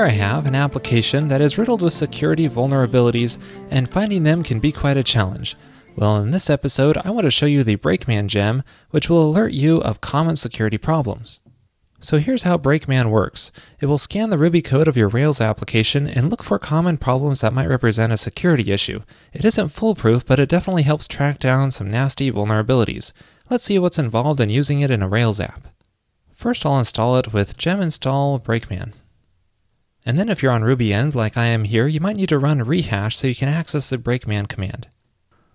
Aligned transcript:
here 0.00 0.06
I 0.06 0.12
have 0.12 0.46
an 0.46 0.54
application 0.54 1.28
that 1.28 1.42
is 1.42 1.58
riddled 1.58 1.82
with 1.82 1.92
security 1.92 2.48
vulnerabilities, 2.48 3.38
and 3.68 3.86
finding 3.86 4.22
them 4.22 4.42
can 4.42 4.58
be 4.58 4.72
quite 4.72 4.96
a 4.96 5.02
challenge. 5.02 5.56
Well, 5.94 6.16
in 6.22 6.30
this 6.30 6.48
episode, 6.48 6.96
I 7.04 7.10
want 7.10 7.26
to 7.26 7.30
show 7.30 7.44
you 7.44 7.62
the 7.62 7.74
Brakeman 7.74 8.28
gem, 8.28 8.62
which 8.92 9.10
will 9.10 9.28
alert 9.28 9.52
you 9.52 9.76
of 9.82 10.00
common 10.00 10.36
security 10.36 10.78
problems. 10.78 11.40
So 12.00 12.16
here's 12.16 12.44
how 12.44 12.56
Brakeman 12.56 13.10
works. 13.10 13.52
It 13.78 13.86
will 13.86 13.98
scan 13.98 14.30
the 14.30 14.38
Ruby 14.38 14.62
code 14.62 14.88
of 14.88 14.96
your 14.96 15.08
Rails 15.08 15.38
application 15.38 16.06
and 16.06 16.30
look 16.30 16.42
for 16.42 16.58
common 16.58 16.96
problems 16.96 17.42
that 17.42 17.52
might 17.52 17.68
represent 17.68 18.10
a 18.10 18.16
security 18.16 18.72
issue. 18.72 19.02
It 19.34 19.44
isn't 19.44 19.68
foolproof, 19.68 20.24
but 20.24 20.40
it 20.40 20.48
definitely 20.48 20.84
helps 20.84 21.08
track 21.08 21.38
down 21.38 21.70
some 21.70 21.90
nasty 21.90 22.32
vulnerabilities. 22.32 23.12
Let's 23.50 23.64
see 23.64 23.78
what's 23.78 23.98
involved 23.98 24.40
in 24.40 24.48
using 24.48 24.80
it 24.80 24.90
in 24.90 25.02
a 25.02 25.08
Rails 25.08 25.40
app. 25.40 25.68
First, 26.32 26.64
I'll 26.64 26.78
install 26.78 27.18
it 27.18 27.34
with 27.34 27.58
gem 27.58 27.82
install 27.82 28.38
Brakeman. 28.38 28.94
And 30.06 30.18
then 30.18 30.28
if 30.28 30.42
you're 30.42 30.52
on 30.52 30.62
rbenv, 30.62 31.14
like 31.14 31.36
I 31.36 31.46
am 31.46 31.64
here, 31.64 31.86
you 31.86 32.00
might 32.00 32.16
need 32.16 32.30
to 32.30 32.38
run 32.38 32.62
rehash 32.62 33.16
so 33.16 33.26
you 33.26 33.34
can 33.34 33.48
access 33.48 33.90
the 33.90 33.98
Brakeman 33.98 34.46
command. 34.46 34.88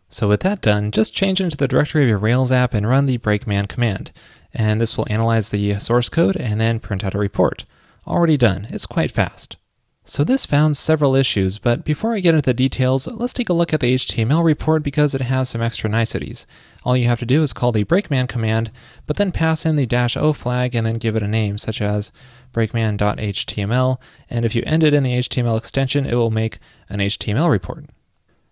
So 0.07 0.27
with 0.27 0.41
that 0.41 0.61
done, 0.61 0.91
just 0.91 1.15
change 1.15 1.41
into 1.41 1.57
the 1.57 1.67
directory 1.67 2.03
of 2.03 2.09
your 2.09 2.19
Rails 2.19 2.51
app 2.51 2.73
and 2.73 2.87
run 2.87 3.07
the 3.07 3.17
Brakeman 3.17 3.65
command 3.65 4.11
and 4.55 4.79
this 4.79 4.97
will 4.97 5.05
analyze 5.09 5.49
the 5.49 5.77
source 5.79 6.09
code 6.09 6.37
and 6.37 6.59
then 6.59 6.79
print 6.79 7.03
out 7.03 7.13
a 7.13 7.19
report. 7.19 7.65
Already 8.07 8.37
done, 8.37 8.67
it's 8.71 8.85
quite 8.85 9.11
fast. 9.11 9.57
So 10.07 10.23
this 10.23 10.45
found 10.45 10.77
several 10.77 11.15
issues, 11.15 11.57
but 11.57 11.83
before 11.83 12.13
I 12.13 12.19
get 12.19 12.35
into 12.35 12.45
the 12.45 12.53
details, 12.53 13.07
let's 13.07 13.33
take 13.33 13.49
a 13.49 13.53
look 13.53 13.73
at 13.73 13.79
the 13.79 13.95
HTML 13.95 14.43
report 14.43 14.83
because 14.83 15.15
it 15.15 15.21
has 15.21 15.49
some 15.49 15.63
extra 15.63 15.89
niceties. 15.89 16.45
All 16.83 16.95
you 16.95 17.07
have 17.07 17.17
to 17.21 17.25
do 17.25 17.41
is 17.41 17.53
call 17.53 17.71
the 17.71 17.81
brakeman 17.81 18.27
command, 18.27 18.69
but 19.07 19.17
then 19.17 19.31
pass 19.31 19.65
in 19.65 19.77
the 19.77 19.87
dash 19.87 20.15
o 20.15 20.31
flag 20.31 20.75
and 20.75 20.85
then 20.85 20.99
give 20.99 21.15
it 21.15 21.23
a 21.23 21.27
name, 21.27 21.57
such 21.57 21.81
as 21.81 22.11
brakeman.html, 22.53 23.97
and 24.29 24.45
if 24.45 24.53
you 24.53 24.61
end 24.67 24.83
it 24.83 24.93
in 24.93 25.01
the 25.01 25.17
HTML 25.17 25.57
extension, 25.57 26.05
it 26.05 26.13
will 26.13 26.29
make 26.29 26.59
an 26.87 26.99
HTML 26.99 27.49
report. 27.49 27.85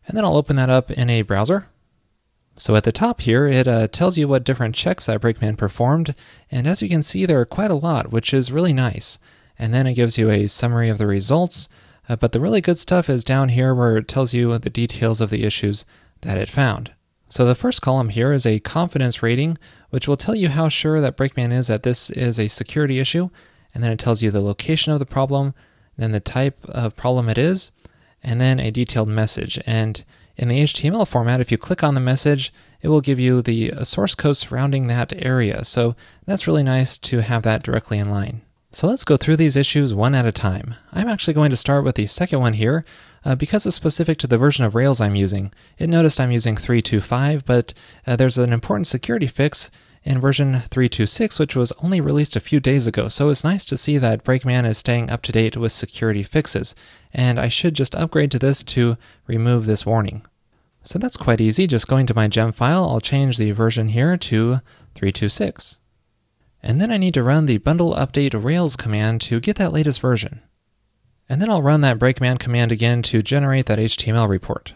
And 0.08 0.18
then 0.18 0.26
I'll 0.26 0.38
open 0.38 0.56
that 0.56 0.72
up 0.72 0.90
in 0.90 1.12
a 1.12 1.22
browser, 1.22 1.68
so 2.58 2.76
at 2.76 2.84
the 2.84 2.92
top 2.92 3.22
here, 3.22 3.46
it 3.46 3.68
uh, 3.68 3.88
tells 3.90 4.18
you 4.18 4.28
what 4.28 4.44
different 4.44 4.74
checks 4.74 5.06
that 5.06 5.22
Brakeman 5.22 5.56
performed, 5.58 6.16
and 6.50 6.68
as 6.68 6.82
you 6.82 6.90
can 6.90 7.04
see, 7.04 7.28
there 7.28 7.40
are 7.40 7.46
quite 7.46 7.72
a 7.72 7.76
lot, 7.76 8.12
which 8.12 8.34
is 8.34 8.52
really 8.52 8.74
nice. 8.74 9.20
And 9.58 9.74
then 9.74 9.88
it 9.88 9.94
gives 9.94 10.18
you 10.18 10.30
a 10.30 10.48
summary 10.48 10.90
of 10.90 10.98
the 10.98 11.08
results, 11.08 11.70
uh, 12.10 12.16
but 12.16 12.32
the 12.32 12.40
really 12.40 12.62
good 12.62 12.80
stuff 12.80 13.10
is 13.10 13.24
down 13.24 13.50
here 13.50 13.74
where 13.74 13.98
it 13.98 14.08
tells 14.08 14.34
you 14.34 14.58
the 14.58 14.70
details 14.70 15.22
of 15.22 15.30
the 15.30 15.44
issues 15.44 15.86
that 16.22 16.38
it 16.38 16.50
found. 16.50 16.92
So 17.30 17.46
the 17.46 17.56
first 17.56 17.82
column 17.82 18.10
here 18.10 18.32
is 18.32 18.46
a 18.46 18.60
confidence 18.60 19.24
rating, 19.24 19.58
which 19.90 20.08
will 20.08 20.18
tell 20.18 20.36
you 20.36 20.50
how 20.50 20.70
sure 20.70 21.02
that 21.02 21.18
Brakeman 21.18 21.52
is 21.52 21.68
that 21.68 21.84
this 21.84 22.10
is 22.12 22.40
a 22.40 22.48
security 22.48 23.00
issue, 23.00 23.30
and 23.74 23.84
then 23.84 23.92
it 23.92 24.00
tells 24.00 24.22
you 24.22 24.30
the 24.30 24.42
location 24.42 24.94
of 24.94 25.00
the 25.00 25.06
problem, 25.06 25.54
then 25.98 26.12
the 26.12 26.20
type 26.20 26.64
of 26.66 26.96
problem 26.96 27.30
it 27.30 27.38
is, 27.38 27.72
and 28.22 28.40
then 28.40 28.60
a 28.60 28.72
detailed 28.72 29.10
message. 29.10 29.60
And 29.66 30.04
in 30.36 30.48
the 30.48 30.60
HTML 30.60 31.08
format, 31.08 31.42
if 31.42 31.52
you 31.52 31.58
click 31.58 31.84
on 31.84 31.94
the 31.94 32.00
message, 32.00 32.54
it 32.82 32.90
will 32.90 33.02
give 33.02 33.20
you 33.20 33.42
the 33.42 33.74
source 33.84 34.14
code 34.14 34.38
surrounding 34.38 34.88
that 34.88 35.14
area. 35.16 35.64
So 35.64 35.96
that's 36.26 36.48
really 36.48 36.64
nice 36.64 36.98
to 37.00 37.22
have 37.22 37.44
that 37.44 37.64
directly 37.64 37.98
in 37.98 38.10
line. 38.10 38.42
So 38.76 38.88
let's 38.88 39.06
go 39.06 39.18
through 39.18 39.38
these 39.38 39.56
issues 39.56 39.94
one 39.94 40.16
at 40.16 40.26
a 40.26 40.32
time. 40.32 40.74
I'm 40.92 41.08
actually 41.08 41.36
going 41.36 41.52
to 41.52 41.58
start 41.58 41.84
with 41.84 41.94
the 41.94 42.08
second 42.08 42.40
one 42.40 42.54
here 42.54 42.84
uh, 43.24 43.36
because 43.36 43.68
it's 43.68 43.76
specific 43.76 44.18
to 44.18 44.28
the 44.28 44.38
version 44.40 44.66
of 44.66 44.74
Rails 44.74 45.00
I'm 45.00 45.14
using. 45.14 45.54
It 45.78 45.92
noticed 45.92 46.20
I'm 46.20 46.32
using 46.32 46.56
3.2.5, 46.56 47.46
but 47.46 47.76
uh, 48.08 48.16
there's 48.16 48.40
an 48.40 48.52
important 48.52 48.88
security 48.88 49.28
fix 49.28 49.70
in 50.04 50.20
version 50.20 50.54
3.2.6, 50.56 51.40
which 51.40 51.56
was 51.56 51.72
only 51.84 52.02
released 52.02 52.36
a 52.36 52.40
few 52.40 52.60
days 52.60 52.88
ago. 52.88 53.10
So 53.10 53.30
it's 53.30 53.44
nice 53.44 53.64
to 53.66 53.78
see 53.78 54.00
that 54.00 54.24
Brakeman 54.24 54.66
is 54.66 54.80
staying 54.80 55.12
up 55.12 55.22
to 55.22 55.32
date 55.32 55.56
with 55.56 55.72
security 55.72 56.24
fixes. 56.24 56.74
And 57.14 57.40
I 57.40 57.50
should 57.50 57.76
just 57.76 57.94
upgrade 57.94 58.32
to 58.32 58.40
this 58.40 58.64
to 58.64 58.98
remove 59.28 59.68
this 59.68 59.86
warning. 59.86 60.26
So 60.84 60.98
that's 60.98 61.16
quite 61.16 61.40
easy. 61.40 61.68
Just 61.68 61.88
going 61.88 62.08
to 62.08 62.16
my 62.16 62.28
gem 62.28 62.52
file, 62.52 62.90
I'll 62.90 63.00
change 63.00 63.38
the 63.38 63.52
version 63.52 63.90
here 63.90 64.18
to 64.18 64.62
3.2.6. 64.96 65.78
And 66.64 66.80
then 66.80 66.92
I 66.92 66.98
need 66.98 67.14
to 67.16 67.24
run 67.24 67.46
the 67.46 67.58
bundle 67.58 67.94
update 67.94 68.42
Rails 68.42 68.78
command 68.78 69.20
to 69.22 69.42
get 69.42 69.58
that 69.58 69.74
latest 69.74 70.00
version. 70.00 70.42
And 71.28 71.42
then 71.42 71.50
I'll 71.50 71.62
run 71.62 71.82
that 71.82 72.00
brakeman 72.00 72.38
command 72.38 72.72
again 72.72 73.02
to 73.04 73.22
generate 73.22 73.66
that 73.66 73.80
HTML 73.80 74.30
report. 74.30 74.74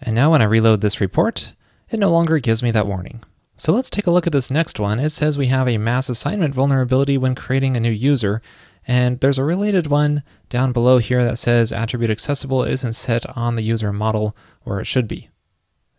And 0.00 0.14
now 0.14 0.30
when 0.30 0.42
I 0.42 0.46
reload 0.46 0.80
this 0.80 1.00
report, 1.00 1.54
it 1.90 1.98
no 1.98 2.10
longer 2.10 2.38
gives 2.38 2.62
me 2.62 2.70
that 2.70 2.86
warning. 2.86 3.22
So 3.56 3.72
let's 3.72 3.90
take 3.90 4.06
a 4.06 4.10
look 4.10 4.26
at 4.26 4.32
this 4.32 4.50
next 4.50 4.80
one. 4.80 4.98
It 4.98 5.10
says 5.10 5.36
we 5.36 5.48
have 5.48 5.68
a 5.68 5.78
mass 5.78 6.08
assignment 6.08 6.54
vulnerability 6.54 7.18
when 7.18 7.34
creating 7.34 7.76
a 7.76 7.80
new 7.80 7.90
user, 7.90 8.40
and 8.86 9.20
there's 9.20 9.38
a 9.38 9.44
related 9.44 9.88
one 9.88 10.22
down 10.48 10.72
below 10.72 10.98
here 10.98 11.24
that 11.24 11.38
says 11.38 11.72
attribute 11.72 12.10
accessible 12.10 12.64
isn't 12.64 12.94
set 12.94 13.24
on 13.36 13.54
the 13.54 13.62
user 13.62 13.92
model 13.92 14.36
where 14.62 14.80
it 14.80 14.86
should 14.86 15.06
be. 15.06 15.28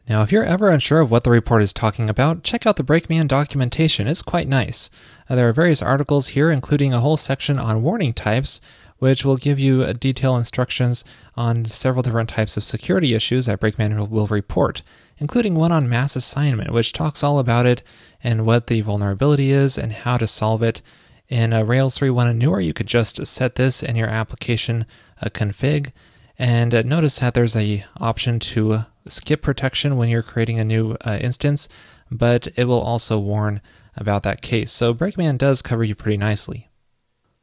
Now, 0.08 0.22
if 0.22 0.32
you're 0.32 0.44
ever 0.44 0.70
unsure 0.70 1.00
of 1.00 1.10
what 1.10 1.24
the 1.24 1.32
report 1.32 1.62
is 1.62 1.74
talking 1.74 2.10
about, 2.10 2.44
check 2.44 2.66
out 2.66 2.76
the 2.76 2.84
Brakeman 2.84 3.28
documentation. 3.28 4.08
It's 4.08 4.22
quite 4.22 4.48
nice. 4.48 4.90
Uh, 5.30 5.36
there 5.36 5.48
are 5.48 5.54
various 5.54 5.82
articles 5.82 6.30
here, 6.30 6.52
including 6.52 6.94
a 6.94 7.00
whole 7.00 7.18
section 7.18 7.58
on 7.58 7.84
warning 7.84 8.14
types, 8.14 8.60
which 9.00 9.24
will 9.24 9.38
give 9.38 9.60
you 9.60 9.84
uh, 9.84 9.94
detailed 9.94 10.40
instructions 10.40 11.06
on 11.38 11.66
several 11.66 12.04
different 12.04 12.30
types 12.30 12.58
of 12.58 12.64
security 12.64 13.14
issues 13.14 13.46
that 13.46 13.60
Brakeman 13.60 14.10
will 14.10 14.28
report 14.28 14.84
including 15.18 15.56
one 15.56 15.72
on 15.72 15.90
mass 15.90 16.16
assignment, 16.16 16.72
which 16.72 16.94
talks 16.94 17.24
all 17.24 17.40
about 17.40 17.66
it 17.66 17.82
and 18.24 18.46
what 18.46 18.68
the 18.68 18.82
vulnerability 18.82 19.52
is 19.52 19.78
and 19.78 19.94
how 19.94 20.18
to 20.18 20.28
solve 20.28 20.64
it. 20.64 20.82
In 21.30 21.54
uh, 21.54 21.64
Rails 21.64 21.98
3.1 21.98 22.30
and 22.30 22.40
newer, 22.40 22.60
you 22.60 22.74
could 22.74 22.88
just 22.88 23.26
set 23.26 23.56
this 23.56 23.82
in 23.82 23.96
your 23.96 24.10
application 24.10 24.86
uh, 25.22 25.30
config. 25.30 25.92
And 26.38 26.74
uh, 26.74 26.82
notice 26.82 27.20
that 27.20 27.34
there's 27.34 27.56
a 27.56 27.86
option 28.00 28.40
to 28.40 28.86
skip 29.08 29.42
protection 29.42 29.98
when 29.98 30.10
you're 30.10 30.24
creating 30.24 30.60
a 30.60 30.66
new 30.66 30.98
uh, 31.06 31.18
instance, 31.22 31.70
but 32.10 32.48
it 32.56 32.66
will 32.66 32.82
also 32.82 33.20
warn 33.20 33.62
about 33.96 34.24
that 34.24 34.42
case. 34.42 34.72
So 34.72 34.94
Brakeman 34.94 35.38
does 35.38 35.62
cover 35.62 35.84
you 35.84 35.96
pretty 35.96 36.18
nicely. 36.18 36.70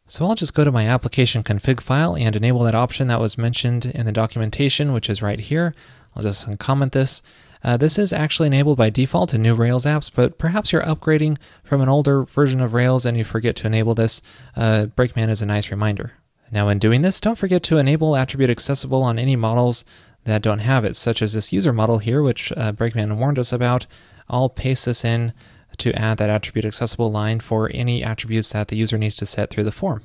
So 0.07 0.27
I'll 0.27 0.35
just 0.35 0.55
go 0.55 0.65
to 0.65 0.73
my 0.73 0.89
application 0.89 1.45
config 1.45 1.81
file 1.81 2.17
and 2.17 2.35
enable 2.35 2.65
that 2.65 2.75
option 2.75 3.07
that 3.09 3.21
was 3.21 3.39
mentioned 3.39 3.87
in 3.87 4.07
the 4.07 4.13
documentation, 4.13 4.93
which 4.93 5.09
is 5.09 5.23
right 5.23 5.39
here. 5.39 5.73
I'll 6.17 6.25
just 6.25 6.59
comment 6.59 6.93
this. 6.93 7.23
Uh, 7.63 7.77
this 7.77 7.99
is 7.99 8.13
actually 8.13 8.49
enabled 8.49 8.79
by 8.79 8.91
default 8.91 9.35
in 9.35 9.43
new 9.43 9.55
Rails 9.55 9.85
apps, 9.85 10.11
but 10.13 10.39
perhaps 10.39 10.73
you're 10.73 10.83
upgrading 10.83 11.39
from 11.63 11.81
an 11.81 11.89
older 11.89 12.25
version 12.25 12.61
of 12.61 12.73
Rails 12.73 13.07
and 13.07 13.17
you 13.17 13.23
forget 13.23 13.55
to 13.57 13.67
enable 13.67 13.95
this. 13.95 14.21
Uh, 14.57 14.87
Brakeman 14.87 15.31
is 15.31 15.43
a 15.43 15.47
nice 15.47 15.71
reminder. 15.71 16.15
Now, 16.51 16.69
in 16.69 16.79
doing 16.79 17.03
this, 17.03 17.21
don't 17.21 17.39
forget 17.39 17.63
to 17.65 17.79
enable 17.79 18.17
attribute 18.17 18.51
accessible 18.51 19.03
on 19.03 19.19
any 19.19 19.37
models 19.37 19.85
that 20.25 20.43
don't 20.43 20.59
have 20.61 20.85
it, 20.85 20.97
such 20.97 21.23
as 21.23 21.33
this 21.33 21.53
user 21.53 21.73
model 21.73 21.99
here, 21.99 22.23
which 22.23 22.53
uh, 22.57 22.73
Brakeman 22.73 23.19
warned 23.19 23.39
us 23.39 23.53
about. 23.53 23.87
I'll 24.29 24.49
paste 24.49 24.87
this 24.87 25.05
in 25.05 25.33
to 25.79 25.93
add 25.95 26.19
that 26.19 26.31
attribute 26.31 26.65
accessible 26.65 27.11
line 27.11 27.41
for 27.41 27.71
any 27.73 28.03
attributes 28.03 28.53
that 28.53 28.69
the 28.69 28.77
user 28.77 28.99
needs 28.99 29.17
to 29.17 29.27
set 29.27 29.51
through 29.51 29.65
the 29.65 29.73
form. 29.73 30.03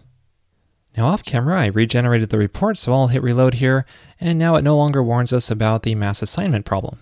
Now 0.96 1.08
off 1.08 1.24
camera, 1.24 1.62
I 1.62 1.66
regenerated 1.68 2.30
the 2.30 2.38
report, 2.38 2.78
so 2.78 2.94
I'll 2.94 3.08
hit 3.08 3.22
reload 3.22 3.56
here, 3.56 3.86
and 4.20 4.40
now 4.40 4.56
it 4.56 4.64
no 4.64 4.78
longer 4.78 5.04
warns 5.04 5.34
us 5.34 5.52
about 5.52 5.84
the 5.84 5.96
mass 5.96 6.22
assignment 6.22 6.66
problem. 6.66 7.00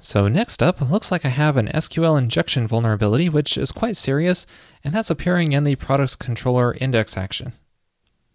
So 0.00 0.26
next 0.28 0.62
up, 0.62 0.80
looks 0.80 1.12
like 1.12 1.24
I 1.24 1.28
have 1.28 1.56
an 1.56 1.68
SQL 1.68 2.18
injection 2.18 2.66
vulnerability, 2.66 3.28
which 3.28 3.56
is 3.56 3.72
quite 3.72 3.96
serious, 3.96 4.46
and 4.82 4.92
that's 4.92 5.10
appearing 5.10 5.52
in 5.52 5.64
the 5.64 5.76
products 5.76 6.16
controller 6.16 6.74
index 6.80 7.16
action. 7.16 7.52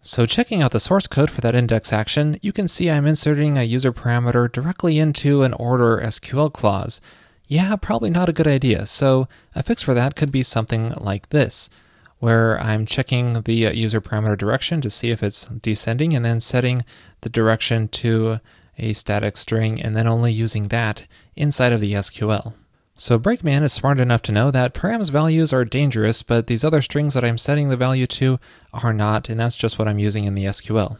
So 0.04 0.26
checking 0.26 0.62
out 0.62 0.72
the 0.72 0.80
source 0.80 1.06
code 1.06 1.30
for 1.30 1.40
that 1.42 1.54
index 1.54 1.92
action, 1.92 2.36
you 2.42 2.52
can 2.52 2.66
see 2.66 2.90
I'm 2.90 3.06
inserting 3.06 3.56
a 3.56 3.62
user 3.62 3.92
parameter 3.92 4.50
directly 4.50 4.98
into 4.98 5.44
an 5.44 5.52
order 5.52 5.98
SQL 5.98 6.52
clause. 6.52 7.00
Yeah, 7.46 7.76
probably 7.76 8.10
not 8.10 8.28
a 8.28 8.32
good 8.32 8.48
idea, 8.48 8.86
so 8.86 9.28
a 9.54 9.62
fix 9.62 9.80
for 9.80 9.94
that 9.94 10.16
could 10.16 10.32
be 10.32 10.42
something 10.42 10.92
like 10.96 11.28
this, 11.28 11.70
where 12.18 12.60
I'm 12.60 12.84
checking 12.84 13.34
the 13.42 13.54
user 13.54 14.00
parameter 14.00 14.36
direction 14.36 14.80
to 14.80 14.90
see 14.90 15.10
if 15.10 15.22
it's 15.22 15.44
descending 15.44 16.14
and 16.14 16.24
then 16.24 16.40
setting 16.40 16.84
the 17.20 17.28
direction 17.28 17.86
to 17.88 18.40
a 18.78 18.94
static 18.94 19.36
string 19.36 19.80
and 19.80 19.96
then 19.96 20.08
only 20.08 20.32
using 20.32 20.64
that 20.64 21.06
inside 21.36 21.72
of 21.72 21.80
the 21.80 21.92
SQL. 21.92 22.54
So 22.94 23.18
Brakeman 23.18 23.62
is 23.62 23.72
smart 23.72 24.00
enough 24.00 24.22
to 24.22 24.32
know 24.32 24.50
that 24.50 24.74
params 24.74 25.10
values 25.10 25.52
are 25.52 25.64
dangerous, 25.64 26.22
but 26.22 26.46
these 26.46 26.62
other 26.62 26.82
strings 26.82 27.14
that 27.14 27.24
I'm 27.24 27.38
setting 27.38 27.68
the 27.68 27.76
value 27.76 28.06
to 28.08 28.38
are 28.72 28.92
not, 28.92 29.28
and 29.28 29.40
that's 29.40 29.56
just 29.56 29.78
what 29.78 29.88
I'm 29.88 29.98
using 29.98 30.24
in 30.24 30.34
the 30.34 30.44
SQL. 30.44 30.98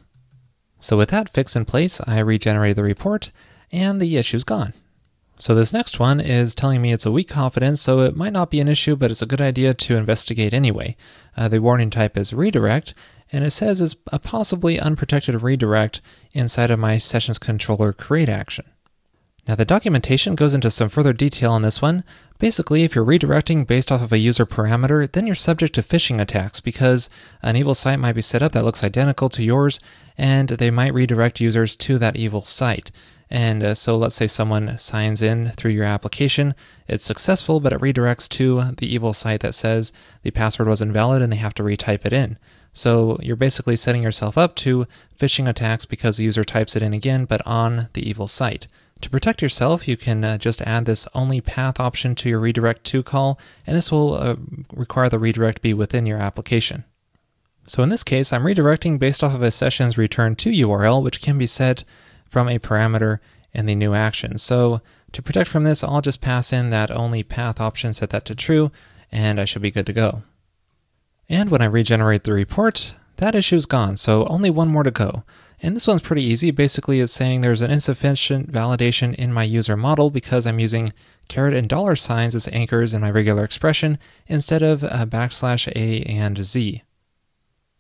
So 0.81 0.97
with 0.97 1.11
that 1.11 1.29
fix 1.29 1.55
in 1.55 1.65
place, 1.65 2.01
I 2.07 2.19
regenerate 2.19 2.77
the 2.77 2.83
report, 2.83 3.31
and 3.71 4.01
the 4.01 4.17
issue's 4.17 4.43
gone. 4.43 4.73
So 5.37 5.55
this 5.55 5.73
next 5.73 5.99
one 5.99 6.21
is 6.21 6.55
telling 6.55 6.81
me 6.81 6.93
it's 6.93 7.07
a 7.07 7.13
weak 7.13 7.29
confidence, 7.29 7.81
so 7.81 8.01
it 8.01 8.17
might 8.17 8.33
not 8.33 8.51
be 8.51 8.61
an 8.61 8.69
issue, 8.69 8.97
but 8.97 9.11
it's 9.11 9.23
a 9.23 9.27
good 9.27 9.41
idea 9.41 9.75
to 9.75 9.97
investigate 9.97 10.55
anyway. 10.55 10.97
Uh, 11.37 11.49
the 11.49 11.61
warning 11.61 11.91
type 11.91 12.17
is 12.17 12.33
redirect, 12.33 12.95
and 13.31 13.45
it 13.45 13.51
says 13.51 13.81
it's 13.81 13.97
a 14.13 14.19
possibly 14.19 14.81
unprotected 14.81 15.43
redirect 15.43 16.01
inside 16.33 16.71
of 16.71 16.79
my 16.79 16.97
sessions 16.99 17.39
controller 17.39 17.93
create 17.93 18.29
action. 18.29 18.65
Now 19.49 19.55
the 19.55 19.65
documentation 19.65 20.35
goes 20.35 20.55
into 20.55 20.71
some 20.71 20.89
further 20.89 21.13
detail 21.13 21.53
on 21.53 21.63
this 21.63 21.83
one, 21.83 22.05
Basically, 22.43 22.83
if 22.83 22.97
you're 22.97 23.05
redirecting 23.05 23.69
based 23.69 23.93
off 23.93 24.03
of 24.03 24.13
a 24.13 24.19
user 24.19 24.45
parameter, 24.45 25.09
then 25.13 25.29
you're 25.29 25.37
subject 25.37 25.77
to 25.77 25.81
phishing 25.81 26.21
attacks 26.21 26.59
because 26.59 27.09
an 27.41 27.55
evil 27.55 27.73
site 27.73 28.01
might 28.01 28.17
be 28.17 28.21
set 28.21 28.43
up 28.43 28.51
that 28.51 28.65
looks 28.65 28.83
identical 28.83 29.29
to 29.29 29.45
yours 29.45 29.79
and 30.19 30.49
they 30.49 30.69
might 30.69 30.93
redirect 30.93 31.41
users 31.41 31.77
to 31.77 31.99
that 31.99 32.17
evil 32.17 32.41
site. 32.41 32.91
And 33.31 33.63
uh, 33.63 33.75
so 33.75 33.97
let's 33.97 34.17
say 34.17 34.27
someone 34.27 34.77
signs 34.77 35.23
in 35.23 35.51
through 35.51 35.71
your 35.71 35.85
application, 35.85 36.57
it's 36.89 37.05
successful, 37.05 37.61
but 37.61 37.73
it 37.73 37.81
redirects 37.81 38.29
to 38.31 38.73
the 38.77 38.93
evil 38.93 39.13
site 39.13 39.43
that 39.43 39.55
says 39.55 39.93
the 40.25 40.33
password 40.33 40.67
was 40.67 40.83
invalid 40.83 41.23
and 41.23 41.33
they 41.33 41.37
have 41.37 41.55
to 41.55 41.63
retype 41.63 42.05
it 42.05 42.13
in. 42.13 42.39
So 42.73 43.21
you're 43.23 43.37
basically 43.37 43.77
setting 43.77 44.03
yourself 44.03 44.37
up 44.37 44.57
to 44.57 44.89
phishing 45.17 45.49
attacks 45.49 45.85
because 45.85 46.17
the 46.17 46.25
user 46.25 46.43
types 46.43 46.75
it 46.75 46.83
in 46.83 46.93
again, 46.93 47.25
but 47.25 47.41
on 47.47 47.89
the 47.93 48.05
evil 48.05 48.27
site. 48.27 48.67
To 49.03 49.11
protect 49.11 49.43
yourself, 49.43 49.89
you 49.89 49.97
can 49.97 50.25
uh, 50.25 50.39
just 50.39 50.63
add 50.63 50.85
this 50.85 51.09
only 51.13 51.41
path 51.41 51.81
option 51.81 52.15
to 52.15 52.29
your 52.29 52.39
redirect 52.39 52.85
to 52.85 53.03
call, 53.03 53.39
and 53.67 53.77
this 53.77 53.91
will 53.91 54.15
uh, 54.15 54.37
require 54.73 55.09
the 55.09 55.19
redirect 55.19 55.61
be 55.61 55.75
within 55.75 56.07
your 56.07 56.19
application. 56.19 56.85
So 57.67 57.83
in 57.83 57.89
this 57.89 58.05
case, 58.05 58.33
I'm 58.33 58.45
redirecting 58.45 59.01
based 59.01 59.25
off 59.25 59.35
of 59.35 59.43
a 59.43 59.51
session's 59.51 59.99
return 59.99 60.37
to 60.37 60.51
URL, 60.51 61.03
which 61.03 61.21
can 61.21 61.37
be 61.37 61.49
set 61.49 61.83
from 62.27 62.49
a 62.49 62.61
parameter 62.61 63.19
in 63.53 63.67
the 63.67 63.75
new 63.75 63.93
action. 63.93 64.39
So 64.39 64.81
to 65.11 65.21
protect 65.23 65.51
from 65.51 65.65
this, 65.65 65.83
I'll 65.83 66.01
just 66.01 66.21
pass 66.21 66.53
in 66.53 66.71
that 66.71 66.91
only 66.93 67.25
path 67.25 67.61
option, 67.61 67.93
set 67.93 68.11
that 68.11 68.25
to 68.27 68.37
true, 68.37 68.71
and 69.11 69.41
I 69.41 69.45
should 69.45 69.63
be 69.63 69.73
good 69.73 69.87
to 69.87 69.93
go. 69.93 70.23
And 71.29 71.51
when 71.51 71.61
I 71.61 71.67
regenerate 71.67 72.23
the 72.23 72.33
report, 72.33 72.95
that 73.17 73.35
issue 73.35 73.57
is 73.57 73.67
gone, 73.67 73.97
so 73.97 74.27
only 74.27 74.51
one 74.51 74.69
more 74.69 74.85
to 74.85 74.91
go. 74.91 75.25
And 75.65 75.77
this 75.77 75.87
one's 75.87 76.03
pretty 76.03 76.25
easy. 76.25 76.51
Basically, 76.51 76.99
it's 76.99 77.13
saying 77.13 77.41
there's 77.41 77.63
an 77.63 77.71
insufficient 77.71 78.51
validation 78.51 79.15
in 79.15 79.33
my 79.33 79.45
user 79.45 79.77
model 79.77 80.11
because 80.11 80.45
I'm 80.45 80.59
using 80.59 80.93
caret 81.29 81.55
and 81.55 81.69
dollar 81.69 81.95
signs 81.95 82.35
as 82.35 82.49
anchors 82.49 82.93
in 82.93 83.01
my 83.01 83.11
regular 83.11 83.45
expression 83.45 83.99
instead 84.27 84.63
of 84.63 84.83
uh, 84.83 85.07
backslash 85.07 85.69
a 85.77 86.03
and 86.03 86.43
z. 86.45 86.83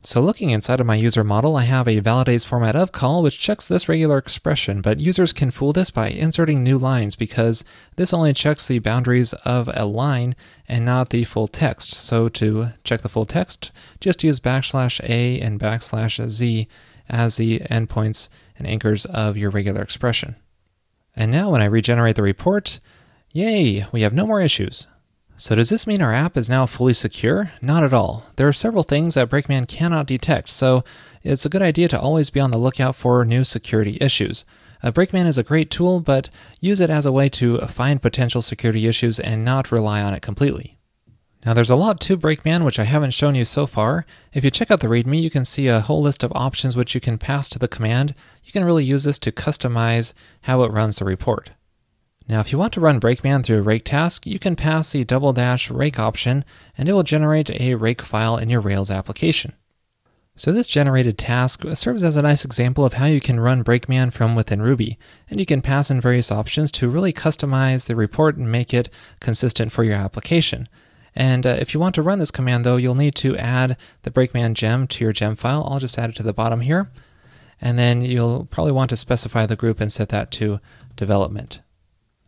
So 0.04 0.20
looking 0.20 0.50
inside 0.50 0.80
of 0.80 0.86
my 0.86 0.96
user 0.96 1.22
model, 1.22 1.56
I 1.56 1.62
have 1.62 1.86
a 1.86 2.00
validates 2.00 2.44
format 2.44 2.74
of 2.74 2.90
call, 2.90 3.22
which 3.22 3.38
checks 3.38 3.68
this 3.68 3.88
regular 3.88 4.18
expression, 4.18 4.80
but 4.80 5.00
users 5.00 5.32
can 5.32 5.52
fool 5.52 5.72
this 5.72 5.90
by 5.90 6.08
inserting 6.08 6.62
new 6.62 6.76
lines 6.76 7.14
because 7.14 7.64
this 7.94 8.12
only 8.12 8.32
checks 8.32 8.66
the 8.66 8.80
boundaries 8.80 9.32
of 9.44 9.70
a 9.74 9.84
line 9.84 10.34
and 10.68 10.84
not 10.84 11.10
the 11.10 11.22
full 11.22 11.46
text. 11.46 11.90
So 11.94 12.28
to 12.30 12.70
check 12.82 13.02
the 13.02 13.08
full 13.08 13.26
text, 13.26 13.70
just 14.00 14.24
use 14.24 14.40
backslash 14.40 15.00
a 15.08 15.40
and 15.40 15.60
backslash 15.60 16.28
z 16.28 16.66
as 17.08 17.36
the 17.36 17.60
endpoints 17.60 18.28
and 18.56 18.66
anchors 18.66 19.04
of 19.06 19.36
your 19.36 19.50
regular 19.50 19.82
expression. 19.82 20.36
And 21.14 21.30
now 21.30 21.50
when 21.50 21.62
I 21.62 21.66
regenerate 21.66 22.16
the 22.16 22.22
report, 22.22 22.80
yay, 23.32 23.86
we 23.92 24.02
have 24.02 24.12
no 24.12 24.26
more 24.26 24.40
issues. 24.40 24.86
So 25.36 25.54
does 25.54 25.70
this 25.70 25.86
mean 25.86 26.02
our 26.02 26.14
app 26.14 26.36
is 26.36 26.48
now 26.48 26.66
fully 26.66 26.92
secure? 26.92 27.50
Not 27.60 27.82
at 27.84 27.92
all. 27.92 28.26
There 28.36 28.46
are 28.48 28.52
several 28.52 28.82
things 28.82 29.14
that 29.14 29.28
Brakeman 29.28 29.66
cannot 29.66 30.06
detect, 30.06 30.50
so 30.50 30.84
it's 31.22 31.44
a 31.44 31.48
good 31.48 31.62
idea 31.62 31.88
to 31.88 32.00
always 32.00 32.30
be 32.30 32.40
on 32.40 32.50
the 32.50 32.58
lookout 32.58 32.96
for 32.96 33.24
new 33.24 33.42
security 33.42 33.98
issues. 34.00 34.44
Uh, 34.82 34.90
Brakeman 34.90 35.26
is 35.26 35.38
a 35.38 35.42
great 35.42 35.70
tool, 35.70 36.00
but 36.00 36.28
use 36.60 36.80
it 36.80 36.90
as 36.90 37.06
a 37.06 37.12
way 37.12 37.28
to 37.30 37.58
find 37.66 38.02
potential 38.02 38.42
security 38.42 38.86
issues 38.86 39.18
and 39.18 39.44
not 39.44 39.72
rely 39.72 40.02
on 40.02 40.14
it 40.14 40.22
completely. 40.22 40.76
Now 41.44 41.54
there's 41.54 41.70
a 41.70 41.76
lot 41.76 42.00
to 42.00 42.16
Brakeman 42.16 42.64
which 42.64 42.78
I 42.78 42.84
haven't 42.84 43.14
shown 43.14 43.34
you 43.34 43.44
so 43.44 43.66
far. 43.66 44.06
If 44.32 44.44
you 44.44 44.50
check 44.50 44.70
out 44.70 44.80
the 44.80 44.88
README, 44.88 45.20
you 45.20 45.30
can 45.30 45.44
see 45.44 45.66
a 45.66 45.80
whole 45.80 46.00
list 46.00 46.22
of 46.22 46.32
options 46.34 46.76
which 46.76 46.94
you 46.94 47.00
can 47.00 47.18
pass 47.18 47.48
to 47.48 47.58
the 47.58 47.66
command. 47.66 48.14
You 48.44 48.52
can 48.52 48.64
really 48.64 48.84
use 48.84 49.04
this 49.04 49.18
to 49.20 49.32
customize 49.32 50.14
how 50.42 50.62
it 50.62 50.70
runs 50.70 50.98
the 50.98 51.04
report. 51.04 51.50
Now 52.28 52.38
if 52.38 52.52
you 52.52 52.58
want 52.58 52.72
to 52.74 52.80
run 52.80 53.00
Brakeman 53.00 53.42
through 53.42 53.58
a 53.58 53.62
rake 53.62 53.84
task, 53.84 54.24
you 54.24 54.38
can 54.38 54.54
pass 54.54 54.92
the 54.92 55.02
double 55.02 55.32
dash 55.32 55.68
rake 55.68 55.98
option 55.98 56.44
and 56.78 56.88
it 56.88 56.92
will 56.92 57.02
generate 57.02 57.50
a 57.60 57.74
rake 57.74 58.02
file 58.02 58.36
in 58.36 58.48
your 58.48 58.60
Rails 58.60 58.90
application. 58.90 59.54
So 60.34 60.50
this 60.50 60.66
generated 60.66 61.18
task 61.18 61.64
serves 61.74 62.02
as 62.02 62.16
a 62.16 62.22
nice 62.22 62.44
example 62.44 62.86
of 62.86 62.94
how 62.94 63.04
you 63.04 63.20
can 63.20 63.38
run 63.38 63.62
Brakeman 63.62 64.12
from 64.12 64.34
within 64.34 64.62
Ruby, 64.62 64.98
and 65.28 65.38
you 65.38 65.44
can 65.44 65.60
pass 65.60 65.90
in 65.90 66.00
various 66.00 66.32
options 66.32 66.70
to 66.72 66.88
really 66.88 67.12
customize 67.12 67.86
the 67.86 67.94
report 67.94 68.38
and 68.38 68.50
make 68.50 68.72
it 68.72 68.88
consistent 69.20 69.72
for 69.72 69.84
your 69.84 69.96
application. 69.96 70.68
And 71.14 71.46
uh, 71.46 71.56
if 71.60 71.74
you 71.74 71.80
want 71.80 71.94
to 71.96 72.02
run 72.02 72.18
this 72.18 72.30
command 72.30 72.64
though, 72.64 72.76
you'll 72.76 72.94
need 72.94 73.14
to 73.16 73.36
add 73.36 73.76
the 74.02 74.10
Brakeman 74.10 74.54
gem 74.54 74.86
to 74.88 75.04
your 75.04 75.12
gem 75.12 75.34
file. 75.36 75.66
I'll 75.68 75.78
just 75.78 75.98
add 75.98 76.10
it 76.10 76.16
to 76.16 76.22
the 76.22 76.32
bottom 76.32 76.60
here. 76.60 76.90
And 77.60 77.78
then 77.78 78.00
you'll 78.00 78.46
probably 78.46 78.72
want 78.72 78.90
to 78.90 78.96
specify 78.96 79.46
the 79.46 79.56
group 79.56 79.80
and 79.80 79.92
set 79.92 80.08
that 80.08 80.30
to 80.32 80.60
development. 80.96 81.62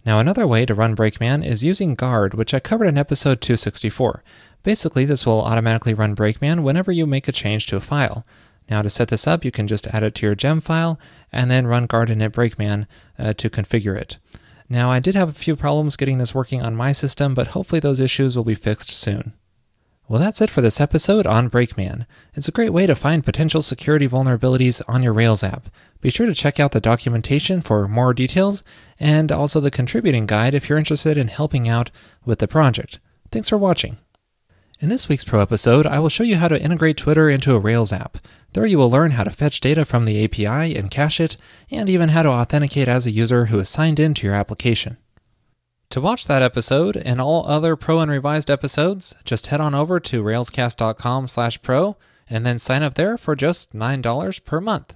Now, 0.07 0.19
another 0.19 0.47
way 0.47 0.67
to 0.67 0.75
run 0.75 0.95
Brakeman 0.95 1.43
is 1.43 1.65
using 1.65 1.95
guard, 1.95 2.35
which 2.35 2.53
I 2.53 2.61
covered 2.61 2.87
in 2.87 2.99
episode 2.99 3.41
264. 3.41 4.23
Basically, 4.63 5.05
this 5.05 5.25
will 5.25 5.43
automatically 5.43 5.95
run 5.95 6.15
Brakeman 6.15 6.63
whenever 6.63 6.93
you 6.93 7.07
make 7.07 7.27
a 7.27 7.33
change 7.33 7.67
to 7.67 7.77
a 7.77 7.81
file. 7.81 8.25
Now, 8.69 8.83
to 8.83 8.91
set 8.91 9.09
this 9.09 9.27
up, 9.27 9.45
you 9.45 9.51
can 9.51 9.67
just 9.67 9.87
add 9.89 10.03
it 10.03 10.15
to 10.17 10.27
your 10.27 10.35
gem 10.35 10.61
file 10.61 10.99
and 11.33 11.51
then 11.51 11.67
run 11.67 11.87
guard 11.87 12.11
init 12.11 12.33
Brakeman 12.33 12.87
uh, 13.19 13.33
to 13.35 13.51
configure 13.51 13.97
it. 13.97 14.19
Now, 14.69 14.90
I 14.90 14.99
did 14.99 15.14
have 15.14 15.28
a 15.28 15.34
few 15.34 15.56
problems 15.56 15.96
getting 15.96 16.19
this 16.19 16.34
working 16.34 16.62
on 16.62 16.75
my 16.75 16.93
system, 16.93 17.34
but 17.34 17.49
hopefully 17.49 17.81
those 17.81 18.00
issues 18.00 18.37
will 18.37 18.44
be 18.44 18.55
fixed 18.55 18.90
soon. 18.90 19.34
Well, 20.06 20.20
that's 20.20 20.43
it 20.43 20.50
for 20.50 20.61
this 20.61 20.81
episode 20.82 21.26
on 21.26 21.49
Brakeman. 21.49 22.06
It's 22.34 22.49
a 22.49 22.52
great 22.52 22.75
way 22.75 22.87
to 22.87 22.94
find 22.94 23.25
potential 23.25 23.62
security 23.62 24.06
vulnerabilities 24.06 24.82
on 24.87 25.02
your 25.02 25.14
Rails 25.14 25.43
app. 25.43 25.69
Be 26.02 26.11
sure 26.11 26.26
to 26.26 26.34
check 26.34 26.61
out 26.61 26.72
the 26.72 26.81
documentation 26.81 27.62
for 27.62 27.88
more 27.88 28.12
details 28.12 28.62
and 29.00 29.32
also 29.32 29.61
the 29.61 29.70
contributing 29.70 30.26
guide 30.26 30.55
if 30.55 30.69
you're 30.69 30.78
interested 30.78 31.16
in 31.16 31.28
helping 31.28 31.66
out 31.69 31.90
with 32.26 32.38
the 32.38 32.49
project. 32.49 32.99
Thanks 33.31 33.49
for 33.49 33.56
watching. 33.56 33.96
In 34.81 34.90
this 34.90 35.08
week's 35.08 35.25
Pro 35.25 35.40
episode, 35.40 35.87
I 35.87 35.99
will 35.99 36.11
show 36.11 36.25
you 36.25 36.37
how 36.37 36.49
to 36.49 36.61
integrate 36.61 36.99
Twitter 36.99 37.31
into 37.31 37.55
a 37.55 37.58
Rails 37.58 37.90
app. 37.90 38.19
There 38.55 38.65
you 38.65 38.79
will 38.79 38.91
learn 38.91 39.11
how 39.11 39.25
to 39.25 39.31
fetch 39.31 39.61
data 39.61 39.85
from 39.85 40.05
the 40.05 40.25
API 40.25 40.77
and 40.77 40.91
cache 40.91 41.21
it, 41.21 41.37
and 41.71 41.89
even 41.89 42.11
how 42.11 42.23
to 42.23 42.29
authenticate 42.29 42.87
as 42.87 43.05
a 43.05 43.11
user 43.11 43.47
who 43.47 43.59
is 43.59 43.69
signed 43.69 43.99
in 43.99 44.15
to 44.15 44.27
your 44.27 44.37
application. 44.37 44.97
To 45.91 46.01
watch 46.01 46.27
that 46.27 46.43
episode 46.43 46.97
and 46.97 47.21
all 47.21 47.47
other 47.47 47.75
Pro 47.75 48.01
and 48.01 48.11
Revised 48.11 48.51
episodes, 48.51 49.15
just 49.25 49.49
head 49.49 49.61
on 49.61 49.75
over 49.75 49.99
to 50.01 50.23
railscasts.com/pro 50.23 51.97
and 52.31 52.47
then 52.47 52.59
sign 52.59 52.83
up 52.83 52.95
there 52.95 53.19
for 53.19 53.37
just 53.37 53.75
$9 53.75 54.39
per 54.45 54.61
month. 54.61 54.95